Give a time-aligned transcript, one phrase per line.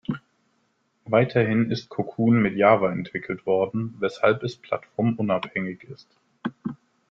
[1.05, 6.07] Weiterhin ist Cocoon mit Java entwickelt worden, weshalb es plattformunabhängig ist.